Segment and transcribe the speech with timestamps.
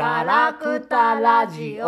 [0.00, 1.84] ガラクタラジオ。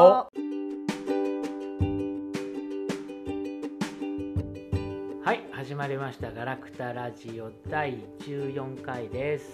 [5.24, 6.30] はい始まりました。
[6.30, 9.48] ガラクタラジオ第14回です、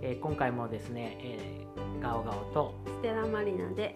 [0.00, 2.74] えー今回もですね、えー、ガオガオと。
[2.86, 3.94] ステラマリナで。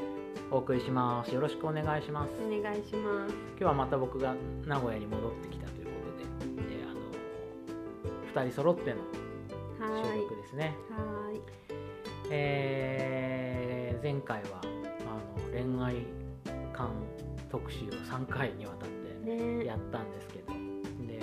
[0.50, 1.34] お送りします。
[1.34, 2.32] よろしくお願いします。
[2.46, 3.34] お願いします。
[3.52, 4.34] 今日はまた僕が
[4.66, 5.93] 名古屋に戻ってきたというこ
[6.45, 6.93] とで、であ
[8.36, 8.96] の2人揃っての。
[9.80, 11.41] 収録ですね、はーい。
[12.30, 13.27] えー
[14.02, 14.66] 前回はあ
[15.40, 16.06] の恋愛
[16.73, 16.91] 観
[17.50, 19.64] 特集を3回にわたってね。
[19.64, 20.52] やったんですけど。
[20.52, 21.20] で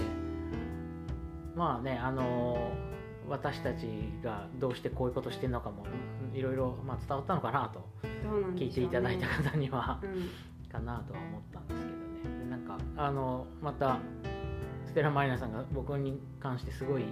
[1.56, 2.72] まあねあの
[3.28, 3.88] 私たち
[4.24, 5.86] がどうしてこういうことしてるのかも
[6.34, 7.84] いろいろ、まあ、伝わったのかなと
[8.56, 10.30] 聞いていただいた方には、うん。
[10.76, 11.92] かなとは思ったんですけ
[12.28, 12.44] どね。
[12.44, 14.00] でなんかあのまた
[14.86, 17.04] ステラマリナさんが僕に関してすごい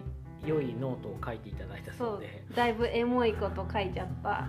[0.45, 2.43] 良いノートを書いていただいたそそううで。
[2.55, 4.47] だいぶエモいこと書いちゃった。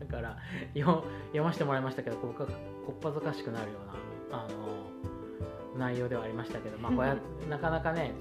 [0.00, 0.36] だから
[0.74, 2.48] よ読ませてもらいましたけど僕は
[2.86, 3.78] こっぱずかしくなるよ
[4.30, 7.16] うなあの内容ではありましたけど、まあ、これは
[7.48, 8.12] なかなかね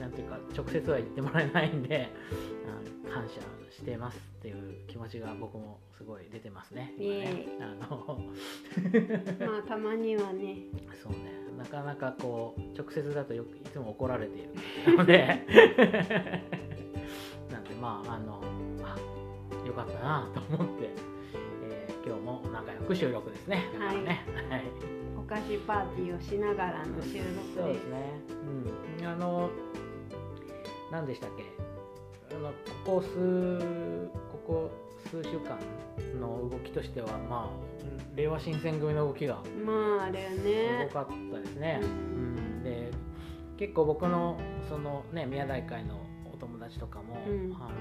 [0.00, 2.08] なんていうか直接は言ってもらえないんで
[3.06, 6.94] あ感謝してますっていう気持ちが僕もすごい出てますね。
[6.98, 8.32] 今ねあの
[9.46, 10.56] まあたまにはね。
[11.02, 14.42] そうねなかなかこう直接だとよくいつも怒られてい
[14.86, 15.26] るので
[17.50, 18.40] なんでまああの
[18.82, 18.96] あ
[19.66, 23.62] よかったなと思って、えー今日も仲良く収録ですね。
[23.74, 24.62] だからねはい
[25.16, 27.88] お菓子パーティーをしながらの収録でそうですす。
[27.90, 28.20] ね。
[28.98, 29.48] うんあの
[30.90, 31.44] 何でしたっけ？
[32.34, 32.48] あの
[32.84, 34.00] ここ数
[34.32, 34.70] ここ
[35.12, 35.58] 数週間
[36.18, 40.94] の動きとしてはまあ令和新選組の動きがまああれすねご。
[40.94, 41.80] かったですね。
[41.82, 42.90] ううんん、で
[43.58, 46.00] 結構僕のそのね宮台会の
[46.32, 47.72] お友達とかも、うんあの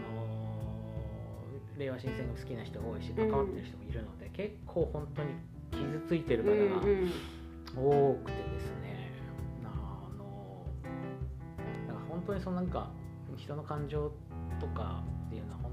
[1.78, 5.30] 令和新選組好きな人が多いし関わってる人もいるので、結構本当に
[5.72, 8.12] 傷ついてるうんう方がん。
[8.12, 9.12] 多くてですね、
[9.64, 10.66] あの
[11.88, 12.92] だから本当にそのなんか
[13.38, 14.12] 人の感情
[14.60, 15.02] とか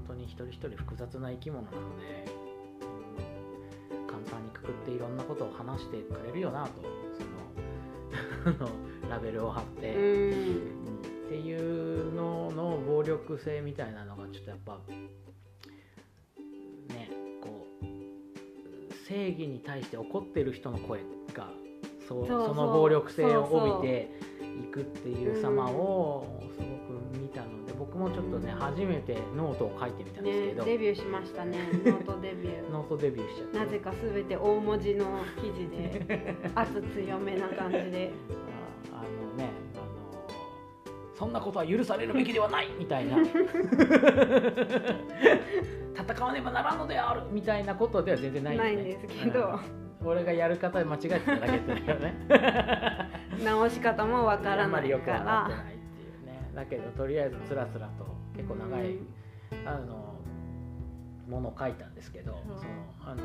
[0.09, 2.49] 当に一人一人複雑な生き物なので、うん
[4.07, 6.81] 簡単にくくっていろんなことを話してくれるよなと
[8.43, 8.69] その
[9.09, 10.03] ラベルを貼って、うん。
[10.03, 14.79] うんっていうのの暴力性みたいなのがちょっとやっぱ
[16.91, 17.85] ねこう
[19.07, 21.01] 正義に対して怒ってる人の声
[21.35, 21.51] が
[22.07, 24.09] そうその暴力性を帯びて
[24.59, 31.57] いくっていう様をすごく見たので僕もちょっとね初めてノートを書いてみたんですねけど、デビューしましたね。
[31.85, 32.69] ノートデビュー。
[32.69, 33.57] ノートデビューしちゃって。
[33.59, 35.05] なぜかすべて大文字の
[35.41, 38.11] 記事で 圧強めな感じで。
[38.91, 39.85] ああのねあの
[41.15, 43.17] そんなことは許されるべきではないみたいな。
[45.95, 48.73] 戦わねばならんのであるみたいなことでは全然ないよね。
[48.73, 49.39] ないんですけど。
[50.01, 50.07] うん。
[50.07, 52.13] 俺がやる方間違えてただけだよね。
[53.43, 55.78] 直し方もわからないから
[56.59, 58.05] だけどとりあえずつらつらと
[58.35, 59.07] 結構長い、うん。
[59.65, 60.19] あの
[61.27, 62.57] ものを書いたんですけど、うん。
[62.57, 62.69] その
[63.01, 63.23] あの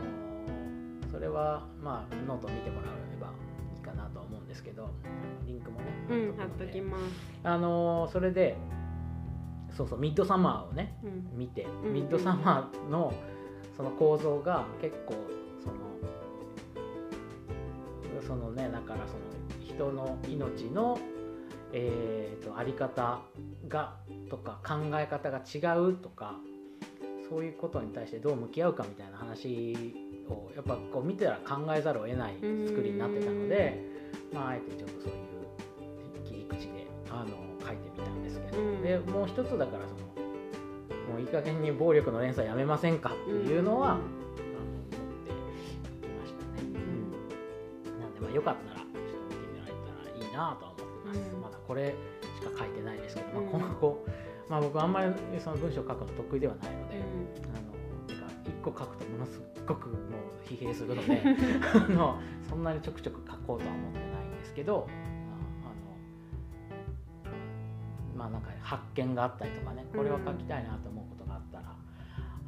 [1.10, 3.32] それはまあノート見てもらえば
[3.74, 4.90] いいかなとは思うんですけど
[5.46, 7.02] リンクもねうん貼っときます、
[7.42, 8.56] あのそれで
[9.76, 11.92] そうそうミッドサマーをねうん、見て、ん。
[11.92, 13.12] ミッドサマーの
[13.76, 15.14] その構造が結構
[15.60, 15.74] その
[18.22, 19.20] そのねだからその
[19.64, 20.98] 人の命の
[21.76, 23.20] えー、とあり方
[23.66, 23.96] が
[24.30, 26.36] とか考え方が違うとか
[27.28, 33.82] そういうことに対してどう向き合うかみたいな話をやっぱこう見てたら考えざるを得ない作りになってたので、
[34.32, 37.30] まあ、あえてちょっとそういう切り口であの
[37.66, 38.82] 書いてみたんですけど、うん。
[38.82, 40.04] でもう一つだからその
[41.10, 44.10] もういい加減に暴力の連鎖やめませんかっていうのは、あの思っ
[44.90, 44.96] て
[46.06, 46.62] きましたね。
[46.62, 48.00] うん。
[48.00, 48.98] なんでまあよかったらちょっと
[49.28, 50.73] 見てみられたらいいなと
[51.42, 51.94] まだこれ
[52.40, 53.48] しか書いてないですけど、まあ、うん。
[53.48, 54.04] 今後、
[54.48, 57.72] まあ、僕あんまりその文章を書くの得意ではないので、うあの
[58.06, 59.98] てか1個書くとものすごくもう
[60.46, 61.22] 疲弊するので
[61.74, 62.18] あの
[62.48, 64.92] そんなにちょくちょく書こうとは思ってないんですけどあ
[65.68, 65.74] あ
[67.32, 71.64] のまあなんか発見があったりとかねこれは書きたいなと思うことがあったら、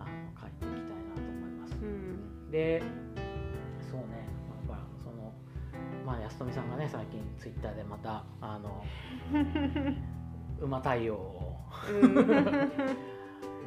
[0.00, 0.10] あの
[0.40, 1.74] 書いていきたいなと思います。
[1.76, 2.50] んうん。
[2.50, 2.82] で
[6.26, 8.84] 安富さんがね最近ツイッターでまたあの
[10.60, 11.56] 馬対応を。
[12.02, 12.14] うん。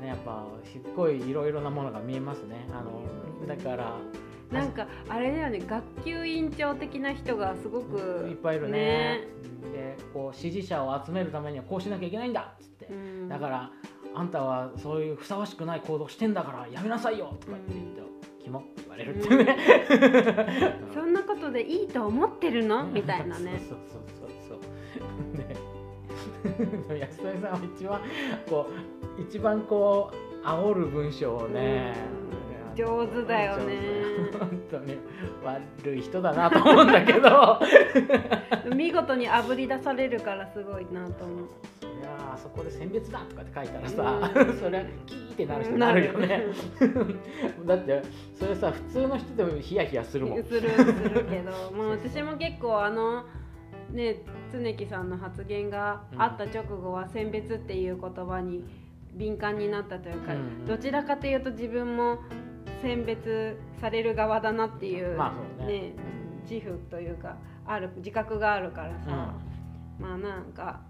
[0.02, 2.68] ねやっぱすっごいいろいろなものが見えますね。
[2.72, 3.02] あの
[3.48, 3.98] だから
[4.52, 7.98] なんかあれだよね学級委員長的な人がすごく
[8.30, 9.28] いっぱいいるね。
[9.72, 13.30] でこう支持者を集めるためにはこうしなきゃいけないんだっつって、うん。
[13.30, 13.72] だから
[14.16, 18.60] あんたはそういうふさわしくない行動してんだからやめなさいよとか言って言って、キモ。
[18.60, 19.58] ってるってね、
[20.94, 22.86] そんなことでいいと思ってるの？
[22.86, 23.62] みたいなね。
[23.68, 25.38] そうそうそうそう。
[25.38, 25.56] ね。
[27.00, 28.02] 安富さんは一番
[28.50, 28.68] こ
[29.18, 30.12] う一番こ
[30.44, 31.94] う煽る文章をね、
[32.34, 32.39] うん
[32.80, 33.76] 上手だよね。
[34.40, 34.98] 本当に
[35.44, 37.60] 悪い人だなと思うんだけど。
[38.76, 41.48] 見事にあぶり出されるからすごいなと思う。
[41.82, 44.54] そりゃあそこで選別だとかって書いたらさ、うん。
[44.54, 46.44] そりゃキーってなる人になるよね。
[47.66, 48.02] だって
[48.34, 50.44] それさ普通の人でもヒヤヒヤするもん。
[50.44, 51.52] するするけど。
[51.76, 53.26] まあ私も結構あの
[53.92, 54.22] ね
[54.54, 58.64] 常木さんの発言があった直後は選別っていう言葉に
[59.14, 60.34] 敏感になったというか、
[60.68, 62.20] どちらかというと自分も
[62.82, 65.80] 選別される側だなっていう,、まあそうね。
[65.80, 65.94] ね
[66.50, 69.34] 自負というかある自覚があるからさ、
[70.00, 70.82] まあなんか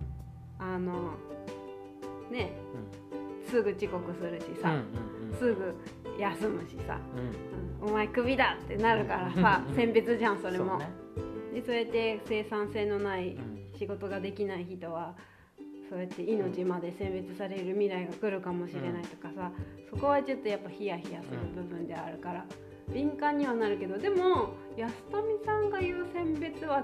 [0.57, 1.13] あの
[2.31, 2.51] ね
[3.49, 4.77] すぐ遅刻するしさ、うんう
[5.27, 5.37] んうん。
[5.37, 5.75] すぐ
[6.19, 7.87] 休むしさ、うん。
[7.87, 7.89] うん。
[7.89, 10.75] お前クビだってなるからさうん選別じゃんそれも。
[10.75, 10.89] うね。
[11.53, 13.59] でそうやって生産性のないうん。
[13.77, 15.15] 仕事ができない人は
[15.89, 19.51] そうやって命まで選別される未来が来るかもしれないとかさ、
[19.89, 22.45] そこはちょっとやっぱヒヤヒヤする部分であるから、
[22.93, 26.83] 敏感にはなるけどでも安富さんが言う選別は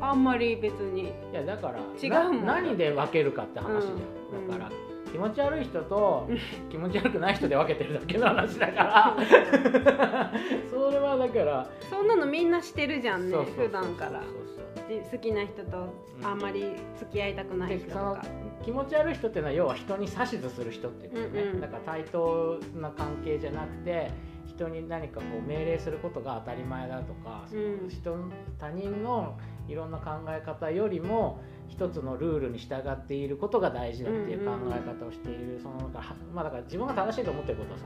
[0.00, 4.48] あんまり別にいやだから違うもんな何で分けるかって話じゃん、うん。
[4.48, 4.70] だから
[5.12, 6.28] 気持ち悪い人と
[6.70, 9.16] 気持ち悪くない人で分けてるだけの話だから。
[10.70, 14.10] それはだからそんなのみんなしてるじゃんねそうそうそう普段から。
[14.10, 14.20] そう
[14.56, 18.24] そうで好きな人とあんまり付き合いたくない人とでそのか。
[18.64, 21.60] 気持ち悪い人っていうのは要は人に指図する人っていうことね、うんうん。
[21.60, 24.10] だから対等な関係じゃなくて
[24.46, 27.88] 人に何かこう命令することが当たり前だとか、うん。
[27.88, 28.16] 人
[28.58, 29.38] 他人の
[29.68, 37.84] いろんな考え方よりも一つのルールに従っていることが大事だっていう考え方をしている、そのなんかはまあだから自分が正しいと思ってることはさ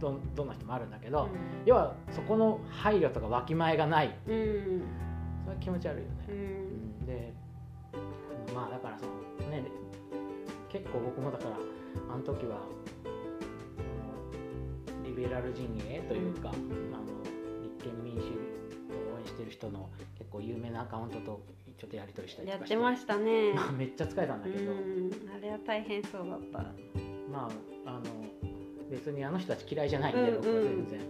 [0.00, 1.28] どどんな人もあるんだけど、
[1.64, 4.18] 要はそこの配慮とかわきまえがない。
[4.26, 4.82] うん
[5.52, 6.12] は気持ち悪いよね。
[6.28, 7.32] うんで
[8.54, 9.64] まあだからそのね
[10.68, 11.56] 結構僕もだから
[12.12, 12.60] あの時は
[15.04, 17.22] リベラル陣営というか、あの
[17.62, 21.42] 立憲民主を応援してる人の結構有名なアカウントと
[21.78, 23.52] ちょっとやり取りしたりとかやってましたね。
[23.54, 26.58] まあめっちゃ疲れたんだうけど、ん、あれは大変そうだった。
[27.30, 27.50] ま
[27.86, 28.00] ああの
[28.90, 31.00] 別にあの人たち嫌いじゃないんで、うん僕は全然、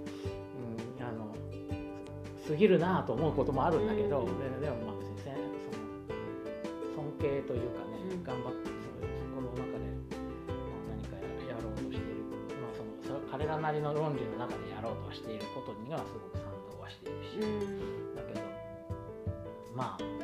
[2.52, 4.60] 過ぎるなぁと思うこともあるんだけど、うん。
[4.60, 5.40] ででもまあ別にせんそ
[7.00, 8.70] の尊敬というかね、うん頑張って
[9.34, 11.16] その中で、まあ、何か
[11.48, 12.04] ややろうとしている、
[12.60, 18.40] まあ、その彼らなりの論理の中でやろうとはしていることにはすごく賛同はしているし、うん、だけど
[19.74, 20.22] まあ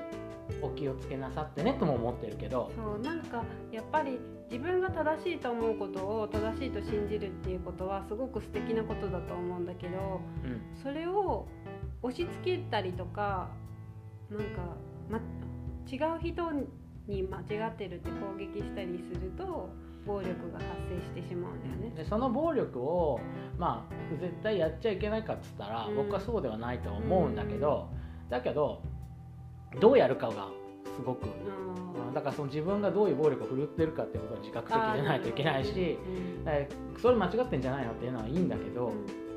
[0.62, 4.19] お気をつけなさってねとも思ってるけど、そうなんかやっぱり
[4.50, 10.60] 自分が正しいと思うことを正しいと信じるっていうことはすごく素敵なことだと思うんだけどうん。
[10.82, 11.46] それを
[12.03, 13.49] 押し付けたりとか
[14.31, 14.77] なんか、
[15.11, 15.19] ま、
[15.91, 16.53] 違う人
[17.06, 19.71] に間違ってるって攻撃したりすると
[20.06, 21.97] 暴力が発生してしまうんだよね。
[21.97, 23.21] でその暴力を
[23.59, 25.97] まあ絶対やっちゃいけないかっつったら、うん。
[25.97, 27.91] 僕はそうではないと思うんだけど、
[28.31, 28.83] だけど
[29.81, 30.49] どうやるかが
[30.97, 32.15] すごく、うん。
[32.15, 35.99] だからその自分がどういう暴力を振るってるかっていうことは自覚的じゃないといけないし
[37.00, 39.27] それ間違ってんじゃないのっていうのはいいんだけど、うん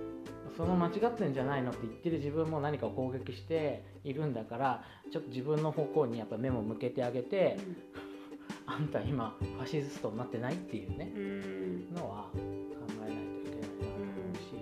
[0.62, 7.58] その間違ってんじゃないのって言ってる自分も何かを攻撃しているんだからちょっと自分の方向にやっぱ目も向けてあげて、
[8.68, 11.96] あんた今ファシストになってないっていうね、うん。
[11.96, 14.54] のは考えないといけないなと思うし、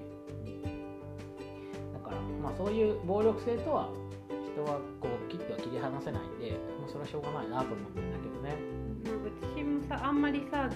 [1.93, 3.89] だからまあそういう暴力性とは
[4.55, 8.55] 人はこう切っては切り離せないんでもうそれはしょうがないなと思ってるんだけどね。
[9.03, 9.13] まあ
[9.57, 10.69] 私もさあんまりさ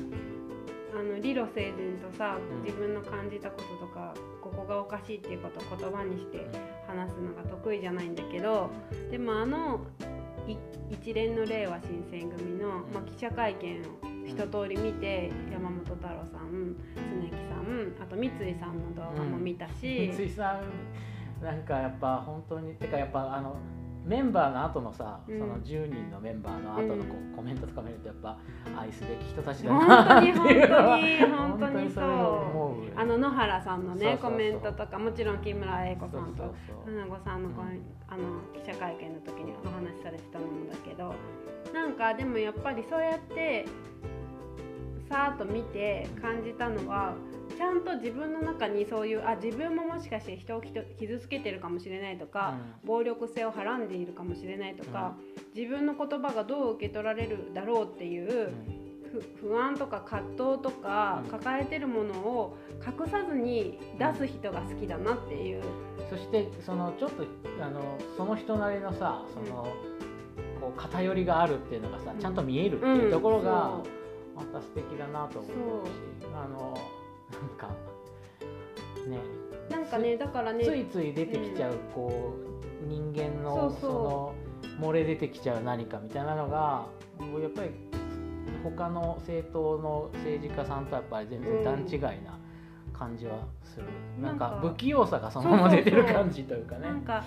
[0.95, 2.63] あの理路整然とさうん。
[2.63, 6.47] 自分の感じたこととか、ここがおかしいっていうことを言葉にして
[6.87, 8.69] 話すのが得意じゃないんだけど
[9.11, 9.81] でもあの
[10.47, 10.57] い
[10.89, 13.83] 一連の令和新選組の、まあ、記者会見を
[14.25, 20.61] 一通り見て、山本太郎さん常木さんあと三井さんの動画も見たし、三井さ
[21.41, 23.57] んなんかやっぱ本当にてかやっぱあの
[24.05, 25.39] メンバーの後のさ、うん。
[25.39, 28.37] その10人のメンバーの後のこう、コメントとか見るとやっぱ
[28.77, 32.72] 愛すべき人たちだ本なっていう本当に本当に そう
[33.03, 36.95] あの野原さんのねコメントとかもちろん木村英子さんとそうそうそう。
[36.95, 37.83] 花子さんのこううん。
[38.07, 41.13] あの記者会見の時にお話しされてたものだけど
[41.73, 43.65] なんかでもやっぱりそうやって
[45.09, 47.15] さーっと見て感じたのは
[47.57, 55.15] ちゃんと自分の中にそういうあ自分ももしかして人を傷傷つけてるかもしれないとか、暴力性をはらんでいるかもしれないとか、
[55.55, 58.53] 自分の言葉がどう受け取られるだろうっていうう
[59.41, 61.29] 不安とか葛藤とかうん。
[61.29, 65.63] 抱えてるものを隠さずに出す人が好きだなっていう、
[66.09, 67.23] そしてそのちょっと
[67.61, 67.81] あの
[68.17, 69.67] その人なりのさその、
[70.59, 72.19] こう偏りがあるっていうのがさうん。
[72.19, 73.89] ちゃんと見えるっていうところが、そ
[74.35, 76.77] また素敵だなと思うしあの
[77.31, 77.67] なんか
[79.07, 79.17] ね。
[79.69, 82.33] うなんかねだからねついつい出てきちゃう、こ
[82.83, 84.35] う人間のその
[84.79, 86.87] 漏れ出てきちゃう何かみたいなのが
[87.41, 87.69] やっぱり
[88.63, 92.37] 他の政党の政治家さんとはやっぱり全然段違いな
[92.97, 93.85] 感じはする、
[94.21, 96.87] なんかなんか不器用さがそのまま出てる感じというかね。
[96.87, 97.23] なんか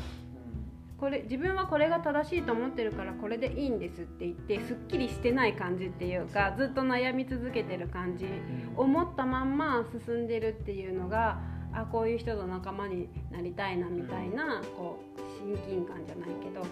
[0.99, 8.73] これ自分はこれが正しいと思ってるからこれでいいんですって言ってすっきりしてない感じっていうかずっと悩み続けてる感じうん。
[8.77, 11.39] 思ったまんま進んでるっていうのが
[11.75, 16.63] あこういう人と仲間になりたいなみたいなこう親近感じゃないけど、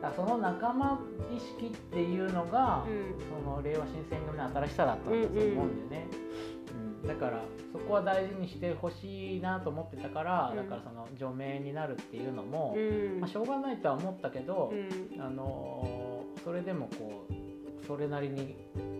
[0.00, 1.00] だその仲間
[1.34, 3.14] 意識っていうのが、うん。
[3.44, 10.56] その令和新選組の新しさだったんだと思うんだよね、うんだからそこは大事にしてほしいなと思ってたから、うん。
[10.56, 13.20] だからその除名になるっていうのも、うん。
[13.20, 15.20] まあ、しょうがないとは思ったけど、うん。
[15.20, 16.08] あのー
[16.44, 18.56] それでもこうそれなりに、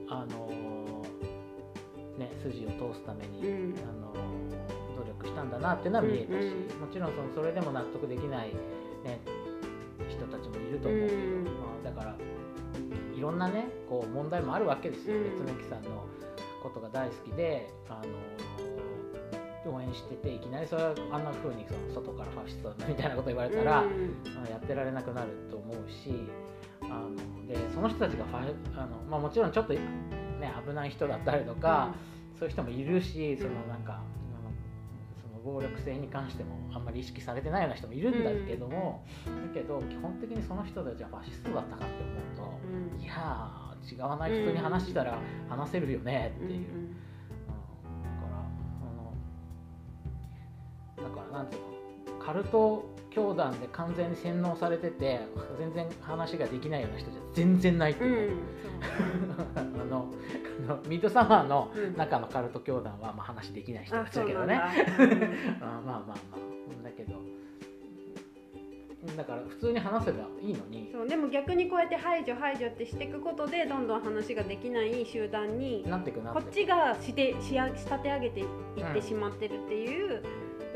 [0.09, 3.75] あのーね、筋を通すために、うん。
[3.89, 4.19] あのー
[4.99, 6.81] 努力したんだなっていうのは見えたし、うん。
[6.81, 8.49] もちろんそのそれでも納得できない、
[9.05, 9.21] ね、
[10.19, 11.45] 人たちもいると思うけど、うん。
[11.45, 12.17] まあ、だから
[13.17, 15.25] いろんなねこう問題もあるわけですよ、うん。
[15.25, 16.05] 別の木さんの
[16.63, 24.15] ことが大好きで、あの応援してていきなりそれはあんな風にその外からファシストだみたいなこと言われたら、うん。
[24.51, 26.27] やってられなくなると思うし
[26.83, 29.81] あのでその人たちがファあの、まあ、もちろんちょっと、ね、
[30.67, 31.95] 危ない人だったりとか、
[32.39, 34.18] そういう人もいるしそのなんか、あ
[35.39, 43.03] の暴力性に関してもあんまり意識されてないような人もいるんだけども、だけど基本的にその人たちはファシストだったかって思うと、うん。
[43.03, 45.19] いやー違わない人に話したら
[45.49, 46.51] 話せるよねっていう。
[46.51, 46.93] うんうん。
[51.03, 51.69] だからあのだからなんていうの？
[52.25, 55.21] カルト教団で完全に洗脳されてて
[55.59, 58.09] 全然話ができないような人じゃ全然ないってう。
[58.09, 58.31] んいう。
[58.31, 58.35] ね、
[59.57, 60.13] あの
[60.69, 61.97] あのミッドサマーのうん。
[61.97, 64.55] 中のカルト教団はまあ話できない人あたちだけどね。
[64.57, 65.13] だ、うん。
[65.13, 65.17] あ
[65.61, 66.85] まあまあまあ。
[66.85, 67.15] だけど
[69.17, 70.91] だから普通に話せばいいのに。
[70.93, 76.45] そうでも逆にこうやって排除排除ってしていくことでどんどん話ができない集団になっていくなっていく。
[76.47, 80.23] こっちがしてしや仕立て上げていってしまってるっていう、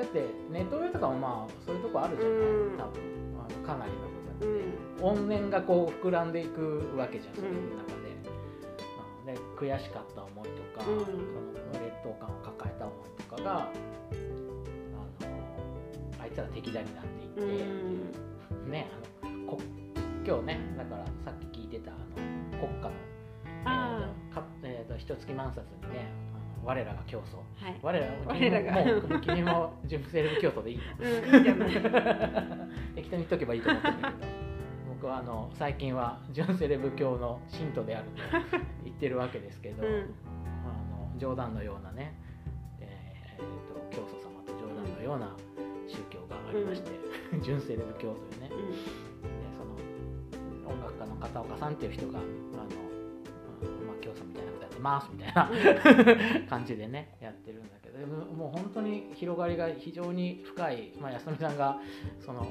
[0.02, 2.76] だってネット上とかもまあそういうとこあるじゃない、うん。
[2.76, 3.00] 多分。
[3.38, 3.98] あのかなりの
[4.40, 4.58] 部うん。
[4.98, 8.10] 分で、怨念がこう膨らんでいくわけじゃんそういう中で,、
[9.20, 11.04] うん、で悔しかった思いとか、うん。
[11.04, 11.18] その
[11.84, 13.70] 劣等感を抱えた思いとかがあの
[16.20, 18.90] あいつら敵だになっていって、ね
[19.22, 19.58] あのこ
[20.26, 22.04] 今日ねだからさっき聞いてたあの
[22.58, 22.90] 国家の
[23.64, 26.10] あえーとかえーと一月万冊にね
[26.64, 27.36] 我らが競争。
[27.64, 27.78] はい。
[27.82, 30.82] 我ら我らが君ももう君も純正レブ競争でいいの。
[30.98, 31.70] うんいいじゃない。
[32.94, 34.08] 適当に言っとけばいいと思ってるけど。
[35.02, 38.06] 僕はあの最近は純セレブ教の信徒である
[38.50, 39.92] と言ってるわけですけど、うん。
[39.92, 39.96] あ
[41.12, 42.14] の冗談のようなね、
[42.80, 45.34] えーと教祖様と冗談のような
[45.88, 46.90] 宗教がありまして、
[47.42, 48.48] 純セレブ教というね。
[48.48, 48.54] で
[49.58, 52.28] その音楽家の片岡さんっていう人があの、
[54.82, 55.48] ますみたいな
[56.50, 57.98] 感じでねやってるんだけど。
[57.98, 61.78] でももう本当に広がりが非常に深い、まあ、安富さんが
[62.20, 62.48] その思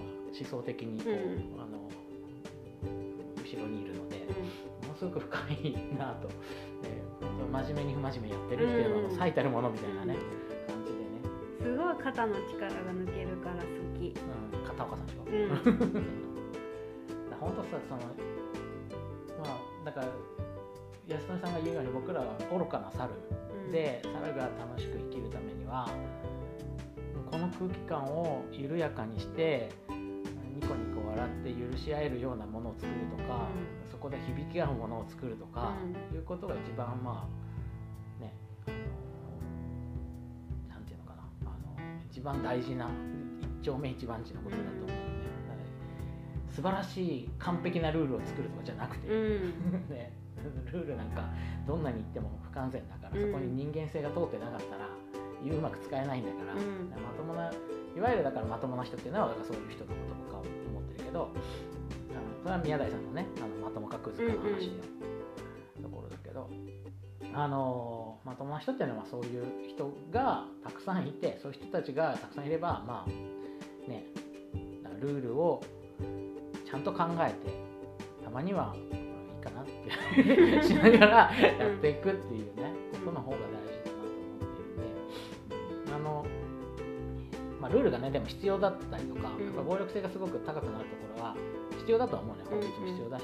[0.50, 1.19] 想的にこう、うん。
[1.61, 1.89] あの
[3.43, 4.19] 後ろにいるので、
[4.88, 6.29] ものすごく深いなと、
[6.83, 7.01] えー
[7.51, 9.17] 真面目に不真面目やってるっていうののうん。
[9.17, 10.15] 最たるものみたいなね、
[10.67, 11.05] 感じでね、
[11.61, 13.61] すごい肩の力が抜けるから好
[14.00, 14.07] き。
[14.07, 14.11] う
[14.63, 15.23] ん、片岡さんでしょ。
[15.25, 15.33] うん。
[17.29, 18.01] だ本当さその
[19.43, 19.53] まあ
[19.85, 20.07] だから
[21.11, 23.11] 安富さんが言うように僕らは愚かな猿
[23.71, 25.89] で猿が楽しく生きるためには
[27.29, 33.47] この空気感を緩やかにしてニコニコ笑って許し合えるようなものを作るとか、
[33.85, 33.89] うん。
[33.89, 35.73] そこで響き合うものを作るとか、
[36.11, 37.27] ういうことが一番ま
[38.19, 38.33] あね
[40.69, 42.89] なんていうのかなあの一番大事な
[43.61, 44.93] 一丁目一番地のことだと思うんで、
[46.49, 49.53] 素晴らしい完璧なルールを作るとかじゃなくて、うん。
[49.89, 50.13] ね、
[50.71, 51.24] ルールなんか
[51.67, 53.31] どんなに言っても不完全だから、うん。
[53.31, 56.89] そこに人間性が通ってなかったらうまく使えないんだから、うん。
[56.89, 57.51] まともな
[57.95, 61.31] いわゆるだからまともな人っていうのはだからそういう人のこと僕は思ってるけどあの
[62.41, 64.71] それは宮台さんのねあのまともかクズかの話
[65.79, 66.50] のところだけど、
[67.33, 74.05] あのまともな人っていうのはそういう人がたくさんいてそういう人たちがたくさんいればまあね
[75.00, 75.62] ルールを
[76.65, 77.51] ちゃんと考えて
[78.24, 79.00] たまにはか
[79.61, 86.25] なってしながらやっていくっていうね、ことの方が大事だなと思っているんで、あの
[87.59, 89.45] まあ、ルールがねでも必要だったりとか、うん。
[89.45, 91.35] やっぱ暴力性がすごく高くなるところは
[91.77, 92.43] 必要だとは思うね。
[92.49, 93.23] 法律も必要だし、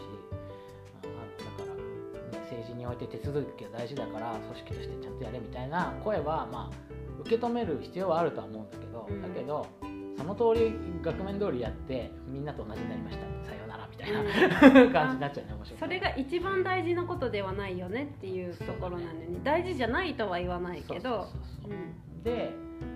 [1.04, 6.76] あのだから、ね、政治において手続きが大事だから組織としてちゃんとやれみたいな声はまあ
[7.22, 9.22] 受け止める必要はあるとは思うんだけど、うん。
[9.22, 9.66] だけど
[10.18, 13.24] その通り額面通りやってみんなと同じになりました。
[13.48, 13.67] さよ
[14.12, 19.40] うならみたいな、 感じになっちゃうね面白いそれが一番大事なことではないよねっていうところなんだよね。
[19.44, 21.28] 大事じゃないとは言わないけど。
[22.24, 22.54] で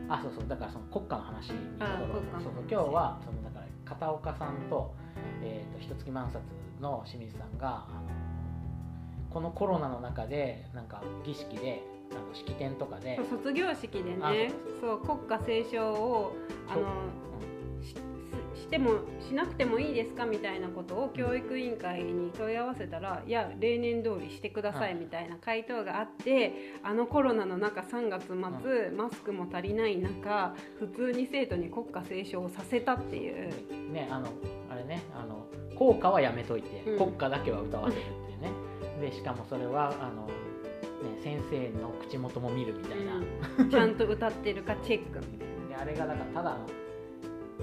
[0.09, 0.47] あそうそう。
[0.47, 2.63] だからその国家の話にところそうそう。
[2.69, 4.93] 今日はそのだから片岡さんと,、
[5.41, 6.43] えー、と一月万冊
[6.79, 8.09] の清水さんがあの
[9.29, 13.19] このコロナの中でなんか儀式であの式典とかで。
[13.29, 14.51] 卒業式であね
[14.81, 16.35] そう国歌斉唱を
[16.67, 16.85] あのし
[18.71, 20.25] してもしなくてもいいですか？
[20.25, 24.95] みたいなことを教育委員会に問い合わせたらいや例年通りしてくださいはい。
[24.95, 28.35] みたいな回答があってあのコロナの中3月末
[28.95, 33.49] マスクも足りない中普通に生徒に国歌斉唱をさせたっていう。
[33.91, 34.27] ねあの
[34.69, 36.97] あれねあの校歌はやめといて、うん。
[36.97, 38.51] 国歌だけは歌わせるっていうね。
[39.01, 43.17] でしかもそれはあの、ね、先生の口元も見るみたいな、
[43.59, 43.69] うん。
[43.69, 45.67] ちゃんと歌ってるかチェックみたいな。
[45.67, 46.67] であれがだからただの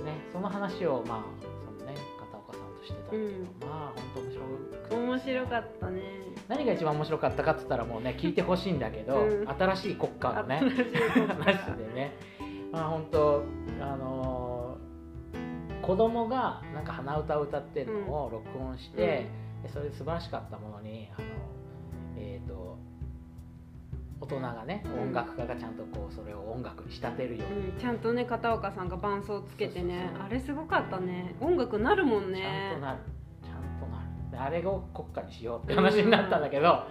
[0.08, 3.68] ねその話をまあそのね片岡さんとしてたんだけど、うん。
[3.68, 4.96] まあ本当面白くて。
[4.96, 6.02] 面白かったね。
[6.48, 9.48] 何が一番面白かったかっつったらもうね聞いてほしいんだけど、うん。
[9.48, 12.16] 新しい国歌のね話でね。
[12.72, 13.44] まあ本当
[13.80, 14.58] あのー
[15.88, 19.30] 子供がなんか鼻歌を歌ってるのを録音して、
[19.62, 21.26] でそれで素晴らしかったものにあの
[22.18, 22.76] えっ、と
[24.20, 25.02] 大人がねうん。
[25.08, 30.10] 音楽家がちゃんとこうそれを音楽に仕立てるように、うん、ちゃんとね片岡さんが伴奏つけてね。
[30.20, 31.34] あれすごかったね。
[31.40, 32.98] 音楽なるもんちゃんねとなる。
[33.42, 34.30] ちゃんとなる。
[34.30, 36.86] であれを国歌にしようって話になったんだけど、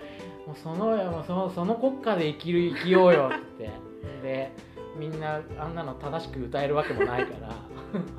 [0.46, 3.70] もうそのそのその国歌で生きる生きようよって。
[4.22, 4.52] で
[4.98, 7.34] みんなあんなの正しく歌えるわけもないか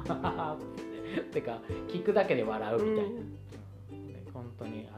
[0.07, 0.57] ら。
[1.09, 3.21] っててか聞くだけで笑うみたいな、
[3.93, 4.07] うん。
[4.07, 4.89] で本当に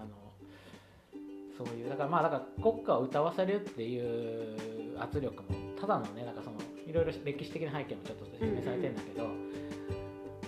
[1.63, 4.57] そういうだからまあだから国歌を歌わせるっていう
[4.99, 9.27] 圧力もただのねなんかそのいろいろ歴史的な背景もちょっと説明されてるんだけど、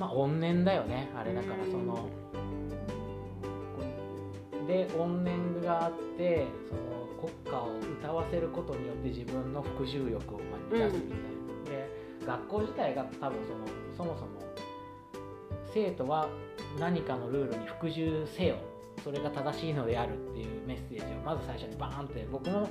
[0.01, 2.09] まあ怨念だよねあれだからその、
[4.67, 10.39] で怨念があってその国歌を歌わせることによって自分の復讐欲を
[10.71, 11.27] 満たすみたいな。
[11.61, 14.43] ん、で学校自体が多分そのそもそも
[15.75, 16.29] 生徒は
[16.81, 18.72] 何かのルールに復讐せよ。
[19.03, 22.69] それが正しいのであるっていうメッセージをまず最初にバーンって僕も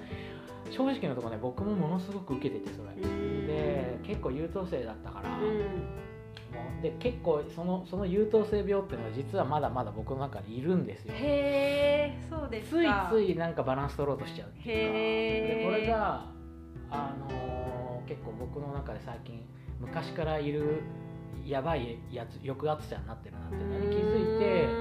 [0.70, 5.46] 正直なところね僕もものすごく受けててそれ、うんで結構優等生だったから、うん。
[6.52, 11.14] もうで結構そのその優等生病っていうのは実はまだまだ僕の中にいるんですよ。
[11.14, 14.94] へえそうですついかついなんかバランス取ろうとしちゃうっていうか。
[14.94, 16.26] でこれが、
[16.90, 17.62] あのー
[18.08, 19.42] 結構僕の中で最近
[19.80, 20.82] 昔からいる
[21.46, 24.81] やばいやつ抑圧者になってるなっていうのに気づいてうん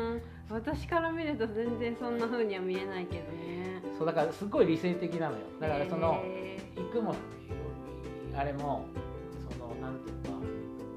[0.51, 3.83] 私から見ると全然そんな風には見えないけどね。
[3.97, 5.45] そうだからすごい理性的なのよ。
[5.61, 7.15] だからそのへ行くも
[8.37, 8.87] あれも
[9.51, 10.31] そのなんていうか。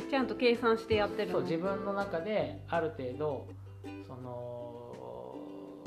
[0.08, 1.34] ーちゃんと計算してやってるの？
[1.34, 3.48] そう自分の中である程度
[4.08, 5.36] その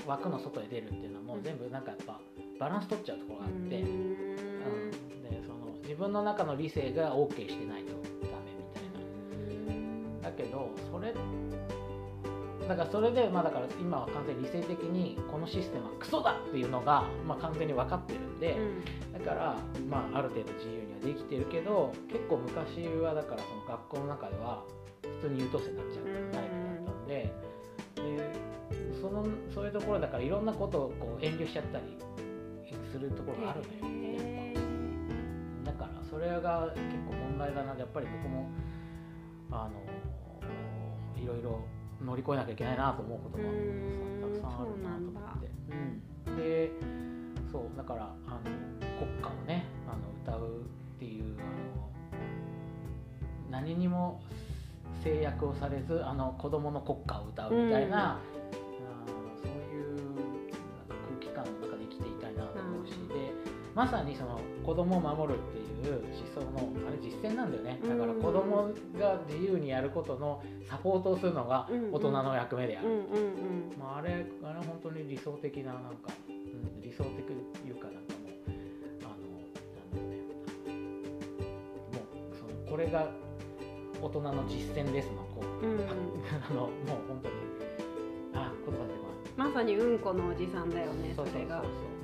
[0.07, 2.21] 枠の外へ出るっていうのはもう全部なんかやっぱ
[2.61, 3.89] バランス取っちゃうところがあって、ううん。
[3.89, 4.91] ん。
[5.23, 7.96] でその自分の中の理性が OK してないと
[12.69, 18.59] だからそれでまあだから今は完全に理性的にこのシステムはクソだっていうのがまあ完全に分かってるんで、
[19.13, 19.57] だから、
[19.89, 24.65] まあ、ある程度自由にはできてるけど結構昔はだからその学校の中では
[25.21, 27.33] 普通に優等生になっちゃうタイプだったんで,、
[27.95, 31.97] でそのそういうところだからいろんなことをこう遠慮しちゃったり
[32.91, 34.55] するところがあるのよ、へ
[35.65, 38.49] だからそれが結構問題だなやっぱり僕も
[39.51, 41.61] あのいろいろ
[42.05, 44.21] 乗り越えなきゃいけないなと思うことがうん。
[44.21, 45.51] たくさんあるなと思って。
[45.71, 46.71] うんで
[47.51, 48.39] そうだからあの
[48.99, 51.91] 国歌をねあの歌うっていうあの
[53.51, 54.21] 何にも
[55.03, 58.19] 制約をされずあの子供の国歌を歌うみたいな、
[63.77, 67.79] まさにその子供を守るっていう思想のあれ実践なんだよね。
[67.87, 72.89] だから子供が自由にやることのサポートをするのが大人の役目である。
[73.79, 77.33] まあ、あれあれ本当に理想的ななんか、うん、理想的と
[77.69, 78.65] いうかなんかもう
[79.05, 80.17] あのなんだろうね。
[81.93, 82.01] も
[82.33, 83.11] うそのこれが
[84.01, 85.73] 大人の実践ですのこう、うん。
[85.73, 86.71] う んあのもう
[87.09, 87.35] 本当に
[88.33, 91.96] あ言葉出てこないまさにうんこのおじさんだよねそそうそうそうそう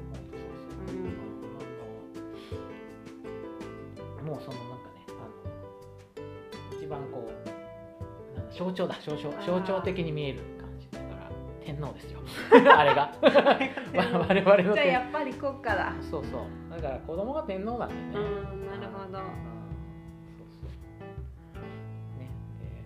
[8.62, 11.30] 象徴だ象徴象徴的に見える感じだから
[11.64, 12.20] 天皇ですよ。
[12.76, 13.02] あれが。
[13.02, 13.12] わ
[14.28, 16.40] 我々のじゃあ天やっぱり国家だそうそう。
[16.70, 18.00] だから子供が天皇なんでね。
[18.14, 19.04] うんなるほど。
[19.04, 20.70] うんそうそう。
[22.18, 22.28] ね。
[22.60, 22.84] で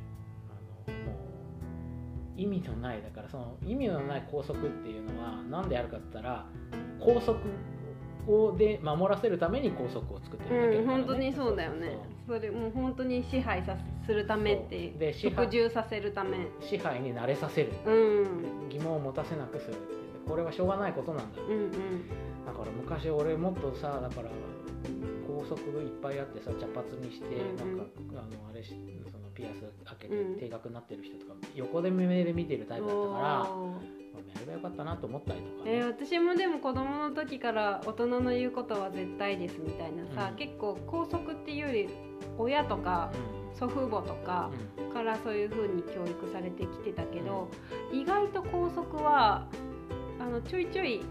[0.48, 1.12] あのも
[2.36, 6.46] う意味のないだからその意味のない校則っていうのは何であるかって言ったら
[7.00, 7.40] 校則
[8.26, 11.04] をで守らせるために校則を作ってるだけだうんから、ね。
[11.04, 11.98] 本当にそうだよね。
[12.26, 16.48] それもう本当に支配さするためってで服従させるため。
[16.60, 17.72] 支配に慣れさせる。
[17.86, 18.68] うん。
[18.68, 19.74] 疑問を持たせなくする
[20.26, 21.40] これはしょうがないことなんだ。
[21.40, 21.70] ようんうん。
[22.44, 24.30] だから昔俺もっとさだから
[25.26, 28.74] 高速いっぱいあってさ茶髪にして、なんかあのあれし
[29.10, 30.40] そのピアス開けてうん。
[30.40, 33.20] 定額になってる人とか、横で目で見てるタイプだったから
[34.34, 40.36] やればよかったなと思ったりとか、えー私もでも子供の時から大人の言うことは絶対ですみたいなさ、うん。
[40.36, 41.88] 結構校則っていうより
[42.38, 43.12] 親とか
[43.54, 44.92] 祖父母とかうん。
[44.92, 47.48] からそういう風に教育されてきてたけど、
[47.92, 49.46] 意外と校則は
[50.18, 51.02] あのちょいちょい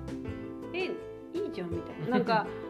[0.73, 0.85] え
[1.35, 2.17] いいじゃんみたいな。
[2.17, 2.47] なんか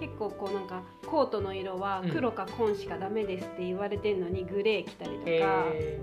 [0.00, 6.00] 結構こうなんかコートの色は黒か紺しかダメですって言われてんのにグレー着たりとか、へ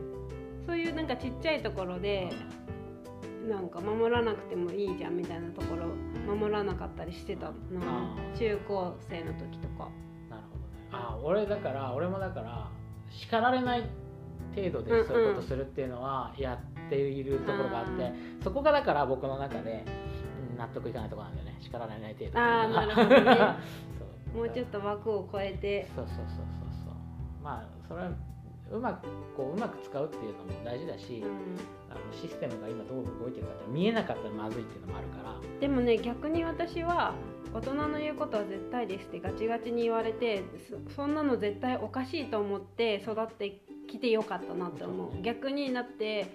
[0.68, 2.30] そういうなんかちっちゃいところで
[3.50, 5.88] なんか守らなくてもいいじゃんみたいなところ
[6.36, 7.52] 守らなかったりしてた
[8.38, 9.90] 中高生の時とか。
[10.28, 10.88] ーなるほどね。
[10.92, 12.70] あ俺だから俺もだから
[13.10, 13.90] 叱られない
[14.56, 18.12] 程度でそういうことするっていうのはやっているところがあって、あ
[18.44, 19.86] そこがだから僕の中で
[20.52, 21.58] うん納得いかないところなんだよね。
[21.62, 23.56] 叱られない程度あーなるほどね
[24.38, 25.88] もうちょっと枠を超えて。
[25.96, 26.36] そうそうそうそう。
[26.86, 28.10] そうまあそれは
[28.72, 28.80] う。
[28.80, 31.30] まくこううまく使うっていうのも大事だし、うん。
[31.90, 35.36] あのシステムが今どう動いてるかって見えなかったらまずいっていうのもあるから。
[35.60, 37.16] でもね逆に私は
[37.54, 40.44] 大人の言うことは絶対ですってガチガチに言われて
[40.88, 46.28] そそんなの絶対おかしいと思って育ってきてよかったなって思そうねう逆になって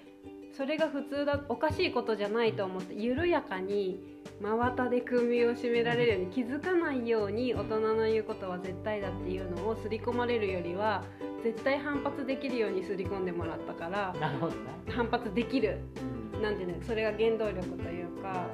[0.56, 11.05] それが普通だおかしいことじゃないと思って緩やかに真綿で首を絞められるように気づかないように大人の言うことは絶対だっていうのを刷り込まれるよりは
[11.44, 15.78] 絶対反発できるように刷り込んでもらったから なるほどね、反発できる。
[16.16, 18.48] うんなんていうのそれが原動力というか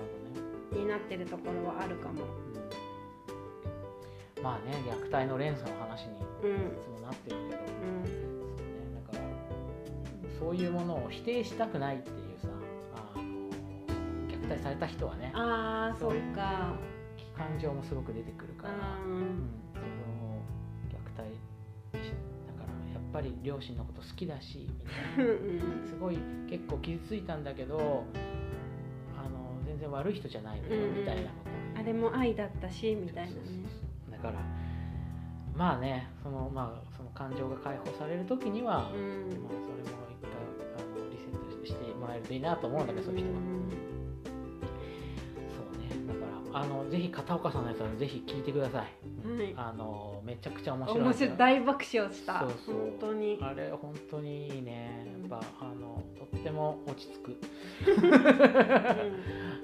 [0.75, 2.25] ねになってるところはあるかも。
[4.37, 4.43] うん。
[4.43, 6.77] まあね虐待の連鎖の話にいうん。
[6.83, 8.05] つもなってるけど、うん。
[8.05, 12.28] そうね、だからそういうものを否定したくないっていう
[14.59, 15.33] された人はね。
[15.35, 16.75] ああそっか。
[17.37, 19.21] 感情もすごく出てくるから、ううん。
[19.21, 20.43] ん、その
[20.91, 21.35] 虐待
[22.05, 22.11] し
[22.47, 24.67] だからやっぱり両親のこと好きだし
[25.17, 25.33] みたいな。
[25.33, 25.37] う
[25.85, 26.19] んすごい
[26.49, 27.79] 結構傷ついたんだけど
[29.17, 33.41] あの全然悪い人じゃないのよみたいなことをあれも愛だったしみたいなね。
[34.11, 34.35] だから
[35.57, 39.43] まあねその,、まあ、その感情が解放される時には、うん。
[39.43, 40.31] まあ、それも一回
[40.77, 43.39] あのリセットしてもらえるといいなと思うんだけど、そういう人は。
[46.53, 48.87] あのぜひ片岡さんのやつはぜひ聞いてください。
[49.25, 49.55] うんはい。
[49.57, 51.37] あのめちゃくちゃ面白い面白い。
[51.37, 52.41] 大爆笑した。
[52.41, 52.75] そうそう。
[52.77, 53.39] 本当に。
[53.41, 55.07] あれ本当にいいね。
[55.21, 57.37] やっぱあのとっても落ち着く。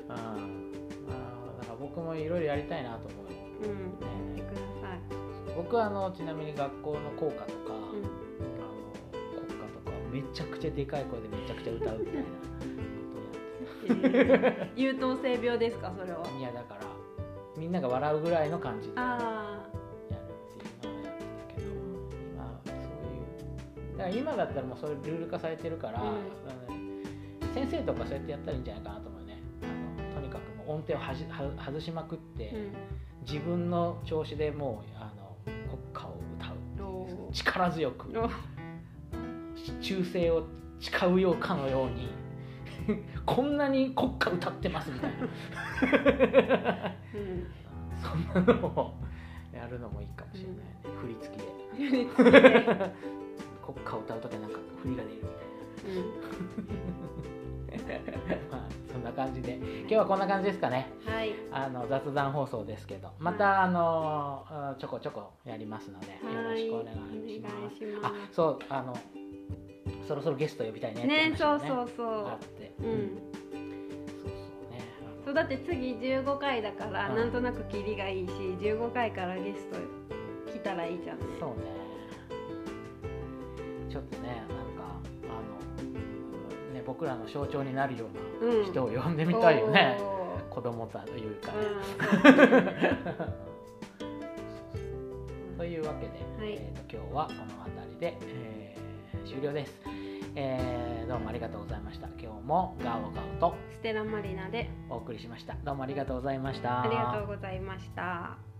[0.08, 3.32] あーだから僕もいろいろやりたいなと思う。
[3.32, 3.38] よ。
[3.62, 4.38] うん。
[4.38, 4.98] やってください。
[5.56, 7.78] 僕はあのちなみに学校の校歌とか、うん。
[7.78, 7.92] あの
[9.10, 12.22] 国歌とかめちゃくちゃでかい声でめちゃくちゃ歌うみたいな
[14.76, 16.26] 優等生病ですかそれは。
[16.38, 16.80] いやだから
[17.56, 19.70] みんなが笑うぐらいの感じでやるあっ
[20.10, 21.68] ていうのをやってたけど
[22.32, 26.44] 今そういうだから今だったらもうそれルール化されてるから、うん。
[27.54, 29.38] 先生とかそうやってやったらいいんじゃないかなと思うね。
[29.62, 32.72] あのとにかくもう音程をはじは外しまくって、ー
[33.26, 38.12] 自分の調子でもうあの国歌を歌う力強く
[39.80, 40.46] 忠誠を
[40.80, 42.08] 誓うようかのように
[43.26, 46.92] こんなに国歌歌ってますみたいな。
[47.14, 47.46] うん。
[48.02, 48.94] そんなのを
[49.52, 50.64] やるのもいいかもしれないね、
[51.00, 51.50] 振り付きで
[53.64, 56.44] 国歌を歌う時はなんか振りが出るみたいな。
[58.50, 59.54] まあそんな感じで。
[59.54, 60.88] 今日はこんな感じですかね。
[61.06, 61.34] うんはい。
[61.50, 63.10] あの雑談放送ですけど。
[63.18, 66.96] また、あのあちょこちょこやりますのでよろしくお願い
[67.34, 67.56] します。
[67.56, 68.12] お願いします。
[68.12, 68.94] あそうあの
[70.06, 72.72] そろそろゲスト呼びたいねってねそうそうそあって。
[72.80, 73.08] ううん。
[73.08, 74.80] そうそうね。
[75.24, 77.16] そうだって次15回だから、うん。
[77.16, 79.76] なんとなくキリがいいし15回からゲスト
[80.52, 81.24] 来たらいいじゃんね。
[81.40, 81.54] そうね。
[83.88, 84.54] ちょっとねなんか
[85.24, 85.30] あ
[85.86, 88.06] のね僕らの象徴になるよ
[88.42, 88.62] ううん。
[88.62, 92.98] な人を呼んでみたいよね、お子供というかーね、
[95.54, 95.56] うん。
[95.58, 96.52] というわけで、はい。
[96.60, 98.83] えーと今日はこの辺りで、えー
[99.24, 99.80] 終了です、
[100.34, 102.08] えーどうもありがとうございました。
[102.18, 104.70] 今日もガオガオとステラマリナで。
[104.88, 105.54] お送りしました。
[105.64, 106.82] どうもありがとうございました。
[106.82, 108.53] ありがとうございました。